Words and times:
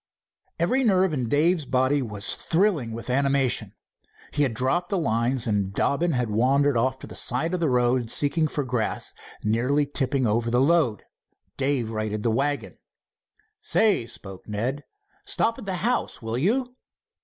Every 0.57 0.83
nerve 0.83 1.13
in 1.13 1.29
Dave's 1.29 1.65
body 1.67 2.01
was 2.01 2.35
thrilling 2.35 2.91
with 2.91 3.07
animation. 3.07 3.75
He 4.33 4.41
had 4.41 4.55
dropped 4.55 4.89
the 4.89 4.97
lines, 4.97 5.45
and 5.45 5.75
Dobbin 5.75 6.13
had 6.13 6.31
wandered 6.31 6.75
to 7.01 7.05
the 7.05 7.13
side 7.13 7.53
of 7.53 7.59
the 7.59 7.69
road 7.69 8.09
seeking 8.09 8.47
for 8.47 8.63
grass, 8.63 9.13
nearly 9.43 9.85
tipping 9.85 10.25
over 10.25 10.49
the 10.49 10.59
load. 10.59 11.03
Dave 11.55 11.91
righted 11.91 12.23
the 12.23 12.31
wagon. 12.31 12.79
"Say," 13.61 14.07
spoke 14.07 14.47
Ned, 14.47 14.83
"stop 15.27 15.59
at 15.59 15.65
the 15.65 15.75
house, 15.85 16.19
will 16.19 16.35
you?" 16.39 16.75